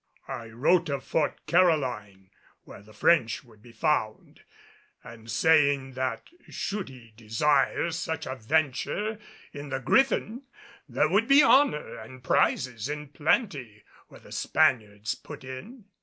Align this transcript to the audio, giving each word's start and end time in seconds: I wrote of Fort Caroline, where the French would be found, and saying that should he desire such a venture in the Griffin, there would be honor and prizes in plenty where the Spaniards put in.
I 0.27 0.47
wrote 0.49 0.89
of 0.89 1.03
Fort 1.03 1.41
Caroline, 1.45 2.31
where 2.63 2.81
the 2.81 2.91
French 2.91 3.43
would 3.43 3.61
be 3.61 3.71
found, 3.71 4.41
and 5.03 5.29
saying 5.29 5.93
that 5.93 6.23
should 6.49 6.89
he 6.89 7.13
desire 7.15 7.91
such 7.91 8.25
a 8.25 8.33
venture 8.35 9.19
in 9.53 9.69
the 9.69 9.77
Griffin, 9.79 10.41
there 10.89 11.07
would 11.07 11.27
be 11.27 11.43
honor 11.43 11.99
and 11.99 12.23
prizes 12.23 12.89
in 12.89 13.09
plenty 13.09 13.83
where 14.07 14.21
the 14.21 14.31
Spaniards 14.31 15.13
put 15.13 15.43
in. 15.43 15.85